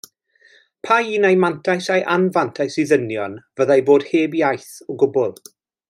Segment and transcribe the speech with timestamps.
[0.87, 5.41] Pa un ai mantais ai anfantais i ddynion fyddai bod heb iaith o gwbl?